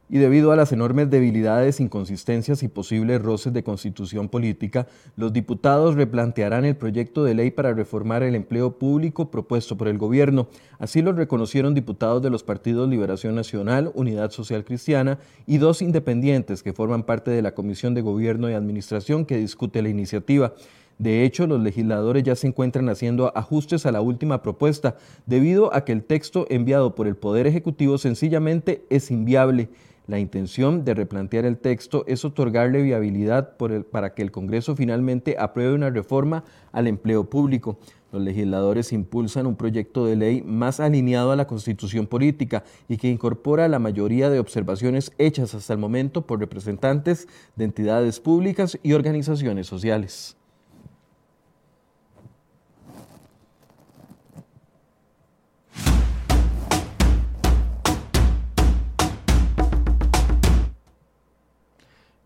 Y 0.08 0.18
debido 0.18 0.52
a 0.52 0.56
las 0.56 0.72
enormes 0.72 1.10
debilidades, 1.10 1.80
inconsistencias 1.80 2.62
y 2.62 2.68
posibles 2.68 3.20
roces 3.20 3.52
de 3.52 3.64
constitución 3.64 4.28
política, 4.28 4.86
los 5.16 5.32
diputados 5.32 5.94
replantearán 5.96 6.64
el 6.64 6.76
proyecto 6.76 7.24
de 7.24 7.34
ley 7.34 7.50
para 7.50 7.72
reformar 7.72 8.22
el 8.22 8.34
empleo 8.34 8.78
público 8.78 9.30
propuesto 9.30 9.76
por 9.76 9.88
el 9.88 9.98
gobierno. 9.98 10.48
Así 10.78 11.02
lo 11.02 11.12
reconocieron 11.12 11.74
diputados 11.74 12.22
de 12.22 12.30
los 12.30 12.44
partidos 12.44 12.88
Liberación 12.88 13.34
Nacional, 13.34 13.90
Unidad 13.94 14.30
Social 14.30 14.64
Cristiana 14.64 15.18
y 15.46 15.58
dos 15.58 15.82
independientes 15.82 16.62
que 16.62 16.72
forman 16.72 17.02
parte 17.02 17.30
de 17.30 17.42
la 17.42 17.54
Comisión 17.54 17.94
de 17.94 18.02
Gobierno 18.02 18.48
y 18.48 18.54
Administración 18.54 19.24
que 19.24 19.38
discute 19.38 19.82
la 19.82 19.88
iniciativa. 19.88 20.54
De 20.98 21.24
hecho, 21.24 21.46
los 21.46 21.60
legisladores 21.60 22.22
ya 22.22 22.34
se 22.36 22.46
encuentran 22.46 22.88
haciendo 22.88 23.36
ajustes 23.36 23.84
a 23.84 23.92
la 23.92 24.00
última 24.00 24.40
propuesta, 24.40 24.96
debido 25.26 25.74
a 25.74 25.84
que 25.84 25.92
el 25.92 26.02
texto 26.02 26.46
enviado 26.48 26.94
por 26.94 27.06
el 27.06 27.16
Poder 27.16 27.46
Ejecutivo 27.46 27.98
sencillamente 27.98 28.82
es 28.88 29.10
inviable. 29.10 29.68
La 30.06 30.20
intención 30.20 30.84
de 30.84 30.94
replantear 30.94 31.44
el 31.46 31.58
texto 31.58 32.04
es 32.06 32.24
otorgarle 32.24 32.80
viabilidad 32.80 33.56
para 33.90 34.14
que 34.14 34.22
el 34.22 34.30
Congreso 34.30 34.76
finalmente 34.76 35.36
apruebe 35.36 35.74
una 35.74 35.90
reforma 35.90 36.44
al 36.70 36.86
empleo 36.86 37.28
público. 37.28 37.78
Los 38.12 38.22
legisladores 38.22 38.92
impulsan 38.92 39.46
un 39.46 39.56
proyecto 39.56 40.06
de 40.06 40.14
ley 40.14 40.42
más 40.42 40.78
alineado 40.78 41.32
a 41.32 41.36
la 41.36 41.48
constitución 41.48 42.06
política 42.06 42.62
y 42.88 42.98
que 42.98 43.10
incorpora 43.10 43.66
la 43.66 43.80
mayoría 43.80 44.30
de 44.30 44.38
observaciones 44.38 45.10
hechas 45.18 45.54
hasta 45.54 45.72
el 45.72 45.80
momento 45.80 46.24
por 46.24 46.38
representantes 46.38 47.26
de 47.56 47.64
entidades 47.64 48.20
públicas 48.20 48.78
y 48.84 48.92
organizaciones 48.92 49.66
sociales. 49.66 50.36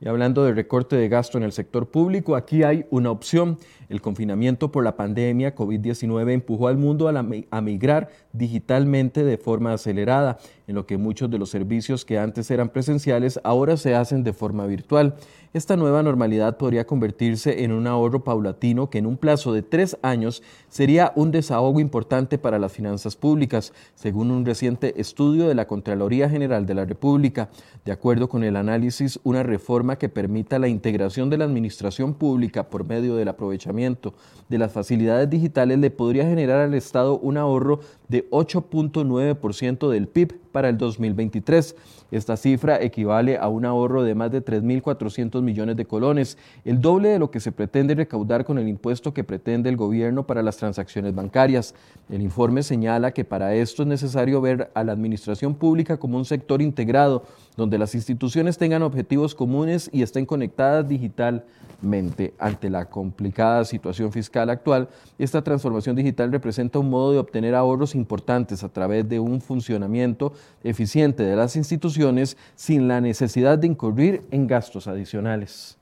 Y 0.00 0.09
hablando 0.09 0.45
de 0.45 0.54
recorte 0.54 0.97
de 0.97 1.11
gasto 1.11 1.37
en 1.37 1.45
el 1.45 1.52
sector 1.52 1.90
público, 1.90 2.35
aquí 2.35 2.62
hay 2.62 2.87
una 2.90 3.11
opción. 3.11 3.59
El 3.90 4.00
confinamiento 4.00 4.73
por 4.73 4.83
la 4.83 4.97
pandemia 4.97 5.54
COVID-19 5.54 6.33
empujó 6.33 6.69
al 6.69 6.78
mundo 6.78 7.09
a, 7.09 7.61
migrar 7.61 8.09
digitalmente 8.33 9.25
de 9.25 9.37
forma 9.37 9.75
acelerada, 9.75 10.38
en 10.71 10.77
lo 10.77 10.87
que 10.87 10.99
muchos 10.99 11.29
de 11.29 11.39
los 11.39 11.50
servicios 11.50 12.05
que 12.05 12.19
antes 12.19 12.49
eran 12.49 12.69
presenciales 12.69 13.41
ahora 13.43 13.77
se 13.77 13.97
hacen 13.97 14.23
de 14.23 14.33
forma 14.33 14.67
virtual. 14.67 15.17
Esta 15.53 15.75
nueva 15.75 16.05
normalidad 16.05 16.59
podría 16.59 16.87
convertirse 16.87 17.65
en 17.65 17.73
un 17.73 17.89
ahorro 17.89 18.23
paulatino 18.23 18.89
que 18.89 18.99
en 18.99 19.07
un 19.07 19.17
plazo 19.17 19.53
de 19.53 19.62
tres 19.62 19.99
años 20.00 20.45
sería 20.69 21.12
un 21.17 21.33
desahogo 21.33 21.81
importante 21.81 22.39
para 22.39 22.61
las 22.61 22.71
finanzas 22.71 23.17
públicas, 23.17 23.73
según 23.97 24.31
un 24.31 24.47
reciente 24.47 25.00
estudio 25.00 25.49
de 25.49 25.57
la 25.57 25.67
Contraloría 25.67 26.31
General 26.31 26.65
de 26.67 26.75
la 26.75 26.85
República. 26.85 27.49
De 27.85 27.91
acuerdo 27.91 28.29
con 28.29 28.45
el 28.45 28.55
análisis, 28.55 29.19
una 29.25 29.43
reforma 29.43 29.97
que 29.97 30.09
permita 30.09 30.61
la 30.61 30.69
integración 30.69 31.31
de 31.31 31.39
la 31.39 31.47
administración 31.47 32.15
pública 32.15 32.71
por 32.71 32.85
medio 32.85 33.17
del 33.17 33.27
aprovechamiento 33.27 34.15
de 34.49 34.59
las 34.59 34.71
facilidades 34.71 35.29
digitales 35.29 35.81
le 35.81 35.91
podría 35.91 36.27
generar 36.27 36.61
al 36.61 36.75
Estado 36.75 37.19
un 37.19 37.39
ahorro 37.39 37.81
de 38.11 38.29
8.9% 38.31 39.88
del 39.88 40.09
PIB 40.09 40.40
para 40.50 40.69
el 40.69 40.76
2023. 40.79 41.76
Esta 42.11 42.37
cifra 42.37 42.83
equivale 42.83 43.38
a 43.38 43.47
un 43.49 43.64
ahorro 43.64 44.02
de 44.02 44.17
más 44.17 44.33
de 44.33 44.45
3.400 44.45 45.40
millones 45.43 45.76
de 45.76 45.85
colones, 45.85 46.37
el 46.64 46.81
doble 46.81 47.11
de 47.11 47.21
lo 47.21 47.31
que 47.31 47.38
se 47.38 47.52
pretende 47.52 47.95
recaudar 47.95 48.45
con 48.45 48.59
el 48.59 48.67
impuesto 48.67 49.14
que 49.14 49.23
pretende 49.23 49.71
el 49.71 49.76
gobierno 49.76 50.26
para 50.26 50.43
las 50.43 50.57
transacciones 50.57 51.14
bancarias. 51.14 51.76
El 52.09 52.23
informe 52.23 52.64
señala 52.64 53.12
que 53.12 53.25
para 53.25 53.55
esto 53.55 53.83
es 53.83 53.88
necesario 53.88 54.40
ver 54.40 54.73
a 54.75 54.83
la 54.83 54.90
administración 54.90 55.55
pública 55.55 55.99
como 55.99 56.19
un 56.19 56.25
sector 56.25 56.61
integrado, 56.61 57.23
donde 57.57 57.79
las 57.79 57.95
instituciones 57.95 58.59
tengan 58.59 58.83
objetivos 58.83 59.37
comunes 59.37 59.88
y 59.93 60.02
estén 60.02 60.26
conectadas 60.26 60.88
digitalmente. 60.88 62.35
Ante 62.38 62.71
la 62.71 62.87
complicada 62.87 63.64
situación 63.64 64.11
fiscal 64.11 64.50
actual, 64.50 64.88
esta 65.19 65.43
transformación 65.43 65.95
digital 65.95 66.33
representa 66.33 66.81
un 66.81 66.90
modo 66.90 67.12
de 67.12 67.19
obtener 67.19 67.55
ahorros 67.55 67.95
importantes 68.00 68.64
a 68.64 68.69
través 68.69 69.09
de 69.09 69.21
un 69.21 69.40
funcionamiento 69.40 70.33
eficiente 70.64 71.23
de 71.23 71.37
las 71.37 71.54
instituciones 71.57 72.37
sin 72.57 72.88
la 72.88 73.00
necesidad 73.00 73.59
de 73.59 73.69
incurrir 73.69 74.23
en 74.30 74.47
gastos 74.47 74.87
adicionales. 74.87 75.80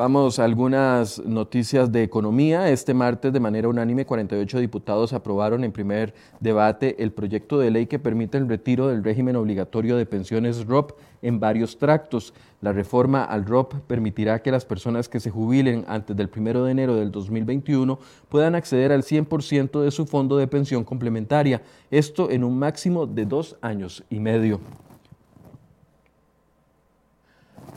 Vamos 0.00 0.38
a 0.38 0.44
algunas 0.44 1.22
noticias 1.26 1.92
de 1.92 2.02
economía. 2.02 2.70
Este 2.70 2.94
martes, 2.94 3.34
de 3.34 3.38
manera 3.38 3.68
unánime, 3.68 4.06
48 4.06 4.58
diputados 4.58 5.12
aprobaron 5.12 5.62
en 5.62 5.72
primer 5.72 6.14
debate 6.40 7.02
el 7.02 7.12
proyecto 7.12 7.58
de 7.58 7.70
ley 7.70 7.84
que 7.84 7.98
permite 7.98 8.38
el 8.38 8.48
retiro 8.48 8.88
del 8.88 9.04
régimen 9.04 9.36
obligatorio 9.36 9.98
de 9.98 10.06
pensiones 10.06 10.64
ROP 10.64 10.92
en 11.20 11.38
varios 11.38 11.76
tractos. 11.76 12.32
La 12.62 12.72
reforma 12.72 13.24
al 13.24 13.44
ROP 13.44 13.74
permitirá 13.86 14.40
que 14.40 14.50
las 14.50 14.64
personas 14.64 15.06
que 15.06 15.20
se 15.20 15.28
jubilen 15.28 15.84
antes 15.86 16.16
del 16.16 16.30
1 16.34 16.64
de 16.64 16.70
enero 16.70 16.96
del 16.96 17.12
2021 17.12 17.98
puedan 18.30 18.54
acceder 18.54 18.92
al 18.92 19.02
100% 19.02 19.82
de 19.82 19.90
su 19.90 20.06
fondo 20.06 20.38
de 20.38 20.46
pensión 20.46 20.82
complementaria, 20.82 21.60
esto 21.90 22.30
en 22.30 22.44
un 22.44 22.58
máximo 22.58 23.06
de 23.06 23.26
dos 23.26 23.58
años 23.60 24.02
y 24.08 24.18
medio. 24.18 24.60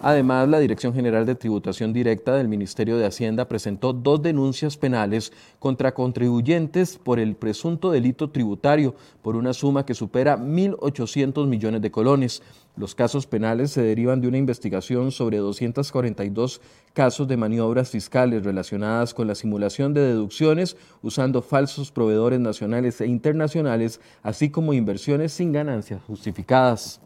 Además, 0.05 0.49
la 0.49 0.59
Dirección 0.59 0.93
General 0.93 1.25
de 1.25 1.33
Tributación 1.33 1.93
Directa 1.93 2.35
del 2.35 2.49
Ministerio 2.49 2.97
de 2.97 3.05
Hacienda 3.05 3.47
presentó 3.47 3.93
dos 3.93 4.21
denuncias 4.21 4.75
penales 4.75 5.31
contra 5.59 5.93
contribuyentes 5.93 6.97
por 6.97 7.21
el 7.21 7.37
presunto 7.37 7.89
delito 7.89 8.29
tributario 8.29 8.95
por 9.21 9.37
una 9.37 9.53
suma 9.53 9.85
que 9.85 9.93
supera 9.93 10.37
1.800 10.37 11.47
millones 11.47 11.81
de 11.81 11.89
colones. 11.89 12.43
Los 12.75 12.95
casos 12.95 13.27
penales 13.27 13.71
se 13.71 13.81
derivan 13.81 14.19
de 14.19 14.27
una 14.27 14.37
investigación 14.37 15.13
sobre 15.13 15.37
242 15.37 16.59
casos 16.91 17.25
de 17.29 17.37
maniobras 17.37 17.89
fiscales 17.89 18.43
relacionadas 18.43 19.13
con 19.13 19.27
la 19.27 19.35
simulación 19.35 19.93
de 19.93 20.01
deducciones 20.01 20.75
usando 21.01 21.41
falsos 21.41 21.93
proveedores 21.93 22.41
nacionales 22.41 22.99
e 22.99 23.07
internacionales, 23.07 24.01
así 24.21 24.49
como 24.49 24.73
inversiones 24.73 25.31
sin 25.31 25.53
ganancias 25.53 26.01
justificadas 26.05 26.99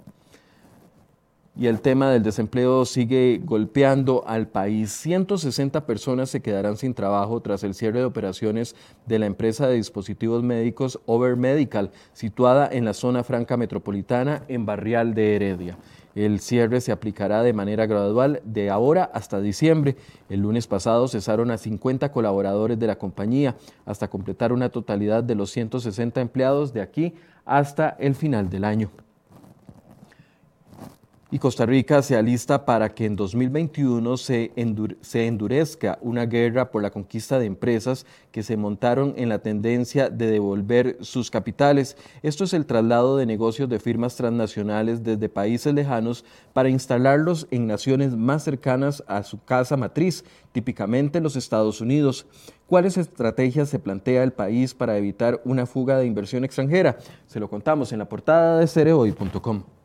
y 1.60 1.68
el 1.68 1.82
tema 1.82 2.12
del 2.12 2.22
desempleo 2.22 2.86
sigue 2.86 3.42
golpeando 3.44 4.24
al 4.28 4.48
país. 4.48 4.92
160 4.92 5.88
personas 5.88 6.30
se 6.30 6.42
quedarán 6.42 6.78
sin 6.78 6.94
trabajo 6.94 7.42
tras 7.42 7.64
el 7.64 7.74
cierre 7.74 8.00
de 8.00 8.06
operaciones 8.06 8.76
de 9.08 9.18
la 9.18 9.26
empresa 9.26 9.68
de 9.68 9.76
dispositivos 9.76 10.44
médicos 10.44 11.00
Over 11.08 11.36
Medical, 11.36 11.92
situada 12.14 12.70
en 12.72 12.86
la 12.86 12.94
zona 12.94 13.24
franca 13.24 13.58
metropolitana 13.58 14.44
en 14.48 14.68
Barrial 14.68 15.16
de 15.16 15.36
Heredia. 15.36 15.78
El 16.14 16.40
cierre 16.40 16.80
se 16.82 16.92
aplicará 16.92 17.42
de 17.42 17.54
manera 17.54 17.88
gradual 17.88 18.42
de 18.44 18.70
ahora 18.70 19.10
hasta 19.14 19.42
diciembre. 19.42 19.96
El 20.30 20.42
lunes 20.42 20.68
pasado 20.68 21.08
cesaron 21.08 21.50
a 21.52 21.58
50 21.58 22.12
colaboradores 22.12 22.80
de 22.80 22.88
la 22.88 22.98
compañía 22.98 23.56
hasta 23.86 24.10
completar 24.10 24.52
una 24.52 24.70
totalidad 24.70 25.24
de 25.24 25.36
los 25.36 25.52
160 25.52 26.22
empleados 26.22 26.74
de 26.74 26.82
aquí 26.82 27.14
hasta 27.46 27.90
el 28.00 28.14
final 28.16 28.50
del 28.50 28.64
año. 28.64 28.92
Y 31.30 31.40
Costa 31.40 31.66
Rica 31.66 32.02
se 32.02 32.16
alista 32.16 32.64
para 32.64 32.96
que 32.96 33.04
en 33.04 33.18
2021 33.18 34.16
se, 34.16 34.54
se, 35.02 35.28
endurezca 35.28 36.00
una 36.02 36.26
guerra 36.26 36.72
por 36.72 36.82
la 36.82 36.90
conquista 36.90 37.38
de 37.38 37.46
empresas 37.46 38.06
que 38.32 38.44
se 38.44 38.56
montaron 38.56 39.14
en 39.18 39.28
la 39.28 39.40
tendencia 39.40 40.10
de 40.10 40.32
devolver 40.32 40.96
sus 41.02 41.30
capitales. 41.30 41.98
Esto 42.24 42.46
es 42.46 42.54
el 42.54 42.66
traslado 42.66 43.18
de 43.18 43.26
negocios 43.26 43.68
de 43.68 43.80
firmas 43.80 44.16
transnacionales 44.16 45.04
desde 45.04 45.28
países 45.28 45.74
lejanos 45.74 46.24
para 46.54 46.70
instalarlos 46.70 47.48
en 47.52 47.68
naciones 47.68 48.16
más 48.16 48.46
cercanas 48.46 49.04
a 49.06 49.22
su 49.24 49.44
casa 49.44 49.76
matriz, 49.76 50.24
típicamente 50.54 51.20
los 51.20 51.36
Estados 51.36 51.82
Unidos. 51.82 52.26
¿Cuáles 52.68 52.96
estrategias 52.98 53.68
se 53.68 53.80
plantea 53.80 54.24
el 54.24 54.32
país 54.32 54.74
para 54.74 54.98
evitar 54.98 55.42
una 55.44 55.66
fuga 55.66 55.98
de 55.98 56.06
inversión 56.06 56.46
extranjera? 56.46 56.98
Se 57.26 57.42
lo 57.42 57.50
contamos 57.50 57.92
en 57.92 58.00
la 58.00 58.08
portada 58.08 58.60
de 58.60 58.68
cereoy.com. 58.68 59.77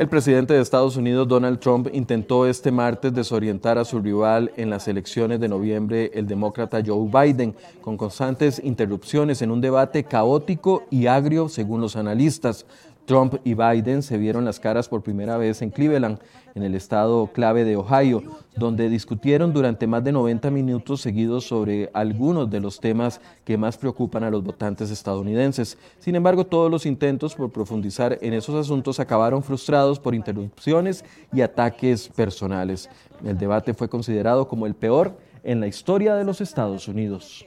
El 0.00 0.08
presidente 0.08 0.54
de 0.54 0.62
Estados 0.62 0.96
Unidos, 0.96 1.28
Donald 1.28 1.58
Trump, 1.58 1.88
intentó 1.92 2.46
este 2.46 2.70
martes 2.70 3.12
desorientar 3.12 3.76
a 3.76 3.84
su 3.84 4.00
rival 4.00 4.50
en 4.56 4.70
las 4.70 4.88
elecciones 4.88 5.40
de 5.40 5.48
noviembre, 5.48 6.10
el 6.14 6.26
demócrata 6.26 6.80
Joe 6.84 7.06
Biden, 7.12 7.54
con 7.82 7.98
constantes 7.98 8.62
interrupciones 8.64 9.42
en 9.42 9.50
un 9.50 9.60
debate 9.60 10.04
caótico 10.04 10.84
y 10.90 11.06
agrio 11.06 11.50
según 11.50 11.82
los 11.82 11.96
analistas. 11.96 12.64
Trump 13.10 13.34
y 13.42 13.54
Biden 13.54 14.04
se 14.04 14.18
vieron 14.18 14.44
las 14.44 14.60
caras 14.60 14.88
por 14.88 15.02
primera 15.02 15.36
vez 15.36 15.62
en 15.62 15.70
Cleveland, 15.70 16.20
en 16.54 16.62
el 16.62 16.76
estado 16.76 17.26
clave 17.32 17.64
de 17.64 17.74
Ohio, 17.74 18.22
donde 18.54 18.88
discutieron 18.88 19.52
durante 19.52 19.88
más 19.88 20.04
de 20.04 20.12
90 20.12 20.48
minutos 20.52 21.00
seguidos 21.00 21.44
sobre 21.44 21.90
algunos 21.92 22.48
de 22.48 22.60
los 22.60 22.78
temas 22.78 23.20
que 23.44 23.58
más 23.58 23.76
preocupan 23.76 24.22
a 24.22 24.30
los 24.30 24.44
votantes 24.44 24.92
estadounidenses. 24.92 25.76
Sin 25.98 26.14
embargo, 26.14 26.46
todos 26.46 26.70
los 26.70 26.86
intentos 26.86 27.34
por 27.34 27.50
profundizar 27.50 28.16
en 28.22 28.32
esos 28.32 28.54
asuntos 28.54 29.00
acabaron 29.00 29.42
frustrados 29.42 29.98
por 29.98 30.14
interrupciones 30.14 31.04
y 31.32 31.40
ataques 31.40 32.06
personales. 32.10 32.88
El 33.24 33.36
debate 33.36 33.74
fue 33.74 33.88
considerado 33.88 34.46
como 34.46 34.66
el 34.66 34.76
peor 34.76 35.18
en 35.42 35.58
la 35.58 35.66
historia 35.66 36.14
de 36.14 36.22
los 36.22 36.40
Estados 36.40 36.86
Unidos. 36.86 37.44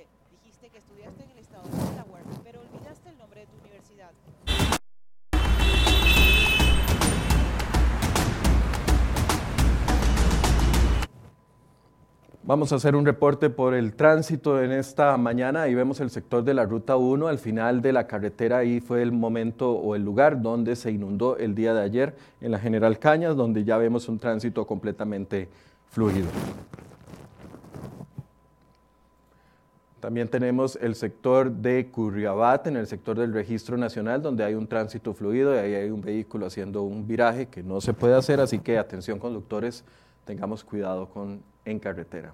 Vamos 12.45 12.73
a 12.73 12.75
hacer 12.75 12.93
un 12.97 13.05
reporte 13.05 13.49
por 13.49 13.73
el 13.73 13.95
tránsito 13.95 14.61
en 14.61 14.73
esta 14.73 15.15
mañana. 15.15 15.61
Ahí 15.61 15.75
vemos 15.75 16.01
el 16.01 16.09
sector 16.09 16.43
de 16.43 16.53
la 16.53 16.65
Ruta 16.65 16.97
1. 16.97 17.29
Al 17.29 17.39
final 17.39 17.81
de 17.81 17.93
la 17.93 18.05
carretera, 18.05 18.57
ahí 18.57 18.81
fue 18.81 19.01
el 19.01 19.13
momento 19.13 19.71
o 19.71 19.95
el 19.95 20.03
lugar 20.03 20.41
donde 20.41 20.75
se 20.75 20.91
inundó 20.91 21.37
el 21.37 21.55
día 21.55 21.73
de 21.73 21.81
ayer 21.81 22.17
en 22.41 22.51
la 22.51 22.59
General 22.59 22.99
Cañas, 22.99 23.37
donde 23.37 23.63
ya 23.63 23.77
vemos 23.77 24.09
un 24.09 24.19
tránsito 24.19 24.67
completamente 24.67 25.47
fluido. 25.87 26.27
También 30.01 30.27
tenemos 30.27 30.77
el 30.81 30.95
sector 30.95 31.49
de 31.49 31.89
Curriabat, 31.91 32.67
en 32.67 32.75
el 32.75 32.87
sector 32.87 33.17
del 33.17 33.31
registro 33.31 33.77
nacional, 33.77 34.21
donde 34.21 34.43
hay 34.43 34.55
un 34.55 34.67
tránsito 34.67 35.13
fluido 35.13 35.55
y 35.55 35.59
ahí 35.59 35.75
hay 35.75 35.89
un 35.89 36.01
vehículo 36.01 36.47
haciendo 36.47 36.81
un 36.81 37.07
viraje 37.07 37.45
que 37.45 37.63
no 37.63 37.79
se 37.79 37.93
puede 37.93 38.15
hacer, 38.15 38.41
así 38.41 38.59
que 38.59 38.77
atención 38.77 39.17
conductores, 39.17 39.85
tengamos 40.25 40.65
cuidado 40.65 41.07
con 41.07 41.52
en 41.65 41.79
carretera. 41.79 42.33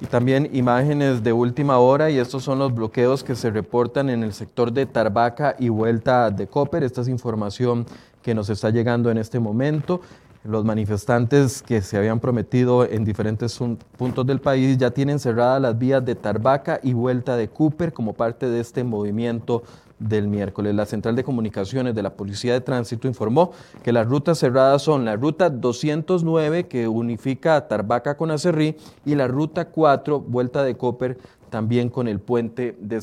Y 0.00 0.06
también 0.06 0.48
imágenes 0.52 1.22
de 1.24 1.32
última 1.32 1.78
hora 1.78 2.10
y 2.10 2.18
estos 2.18 2.44
son 2.44 2.58
los 2.58 2.72
bloqueos 2.74 3.24
que 3.24 3.34
se 3.34 3.50
reportan 3.50 4.08
en 4.08 4.22
el 4.22 4.32
sector 4.32 4.72
de 4.72 4.86
Tarbaca 4.86 5.56
y 5.58 5.68
Vuelta 5.68 6.30
de 6.30 6.46
Copper. 6.46 6.84
Esta 6.84 7.00
es 7.00 7.08
información 7.08 7.84
que 8.22 8.34
nos 8.34 8.48
está 8.50 8.70
llegando 8.70 9.10
en 9.10 9.18
este 9.18 9.40
momento. 9.40 10.00
Los 10.44 10.64
manifestantes 10.64 11.62
que 11.62 11.80
se 11.80 11.96
habían 11.96 12.20
prometido 12.20 12.84
en 12.84 13.04
diferentes 13.04 13.58
puntos 13.96 14.26
del 14.26 14.40
país 14.40 14.76
ya 14.76 14.90
tienen 14.90 15.18
cerradas 15.18 15.60
las 15.60 15.78
vías 15.78 16.04
de 16.04 16.14
Tarbaca 16.14 16.80
y 16.82 16.92
Vuelta 16.92 17.34
de 17.36 17.48
Cooper 17.48 17.92
como 17.92 18.12
parte 18.12 18.48
de 18.48 18.60
este 18.60 18.84
movimiento 18.84 19.62
del 19.98 20.28
miércoles. 20.28 20.74
La 20.74 20.86
Central 20.86 21.16
de 21.16 21.24
Comunicaciones 21.24 21.94
de 21.94 22.02
la 22.02 22.14
Policía 22.14 22.52
de 22.52 22.60
Tránsito 22.60 23.08
informó 23.08 23.52
que 23.82 23.92
las 23.92 24.06
rutas 24.06 24.38
cerradas 24.38 24.82
son 24.82 25.04
la 25.04 25.16
ruta 25.16 25.50
209 25.50 26.66
que 26.66 26.88
unifica 26.88 27.56
a 27.56 27.68
Tarbaca 27.68 28.16
con 28.16 28.30
Acerrí 28.30 28.76
y 29.04 29.14
la 29.14 29.28
ruta 29.28 29.66
4 29.66 30.20
Vuelta 30.20 30.62
de 30.64 30.76
Copper 30.76 31.18
también 31.50 31.88
con 31.88 32.08
el 32.08 32.18
puente 32.18 32.76
de 32.80 33.00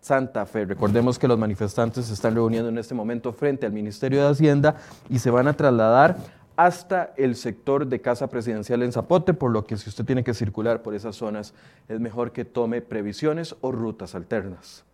Santa 0.00 0.44
Fe. 0.44 0.66
Recordemos 0.66 1.18
que 1.18 1.26
los 1.26 1.38
manifestantes 1.38 2.04
se 2.06 2.12
están 2.12 2.34
reuniendo 2.34 2.68
en 2.68 2.76
este 2.76 2.94
momento 2.94 3.32
frente 3.32 3.64
al 3.64 3.72
Ministerio 3.72 4.22
de 4.22 4.28
Hacienda 4.28 4.76
y 5.08 5.18
se 5.18 5.30
van 5.30 5.48
a 5.48 5.54
trasladar 5.54 6.18
hasta 6.56 7.14
el 7.16 7.34
sector 7.34 7.86
de 7.86 8.00
Casa 8.00 8.28
Presidencial 8.28 8.82
en 8.82 8.92
Zapote, 8.92 9.34
por 9.34 9.50
lo 9.50 9.64
que 9.64 9.76
si 9.76 9.88
usted 9.88 10.04
tiene 10.04 10.22
que 10.22 10.34
circular 10.34 10.82
por 10.82 10.94
esas 10.94 11.16
zonas 11.16 11.54
es 11.88 11.98
mejor 11.98 12.32
que 12.32 12.44
tome 12.44 12.80
previsiones 12.80 13.56
o 13.60 13.72
rutas 13.72 14.14
alternas. 14.14 14.84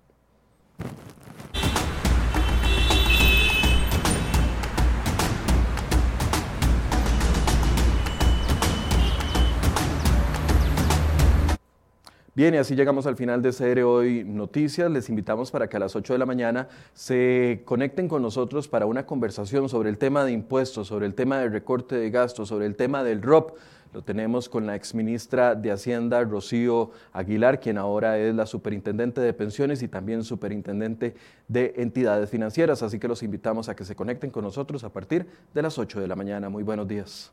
Bien, 12.40 12.55
y 12.55 12.57
así 12.57 12.75
llegamos 12.75 13.05
al 13.05 13.16
final 13.16 13.43
de 13.43 13.53
CR 13.53 13.83
Hoy 13.83 14.25
Noticias. 14.25 14.90
Les 14.90 15.11
invitamos 15.11 15.51
para 15.51 15.69
que 15.69 15.77
a 15.77 15.81
las 15.81 15.95
8 15.95 16.14
de 16.14 16.19
la 16.19 16.25
mañana 16.25 16.69
se 16.95 17.61
conecten 17.66 18.09
con 18.09 18.23
nosotros 18.23 18.66
para 18.66 18.87
una 18.87 19.05
conversación 19.05 19.69
sobre 19.69 19.90
el 19.90 19.99
tema 19.99 20.25
de 20.25 20.33
impuestos, 20.33 20.88
sobre 20.88 21.05
el 21.05 21.12
tema 21.12 21.38
del 21.40 21.53
recorte 21.53 21.97
de 21.97 22.09
gastos, 22.11 22.49
sobre 22.49 22.64
el 22.64 22.77
tema 22.77 23.05
del 23.05 23.21
ROP. 23.21 23.59
Lo 23.92 24.03
tenemos 24.03 24.48
con 24.48 24.66
la 24.66 24.76
exministra 24.76 25.57
de 25.57 25.72
Hacienda, 25.72 26.22
Rocío 26.22 26.92
Aguilar, 27.12 27.59
quien 27.59 27.76
ahora 27.76 28.18
es 28.18 28.33
la 28.35 28.46
superintendente 28.46 29.20
de 29.20 29.33
pensiones 29.33 29.83
y 29.83 29.88
también 29.88 30.22
superintendente 30.22 31.14
de 31.48 31.74
entidades 31.76 32.31
financieras. 32.31 32.85
Así 32.85 33.00
que 33.00 33.09
los 33.09 33.24
invitamos 33.24 33.68
a 33.68 33.74
que 33.74 33.85
se 33.85 33.96
conecten 33.96 34.31
con 34.31 34.44
nosotros 34.44 34.85
a 34.85 34.92
partir 34.92 35.26
de 35.53 35.62
las 35.62 35.76
8 35.76 36.00
de 36.00 36.07
la 36.07 36.14
mañana. 36.14 36.48
Muy 36.48 36.62
buenos 36.62 36.87
días. 36.87 37.33